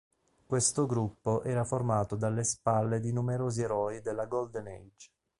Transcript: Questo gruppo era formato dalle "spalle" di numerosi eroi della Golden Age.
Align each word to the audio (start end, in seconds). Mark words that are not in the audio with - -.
Questo 0.47 0.87
gruppo 0.87 1.43
era 1.43 1.63
formato 1.63 2.15
dalle 2.15 2.43
"spalle" 2.43 2.99
di 2.99 3.11
numerosi 3.13 3.61
eroi 3.61 4.01
della 4.01 4.25
Golden 4.25 4.65
Age. 4.65 5.09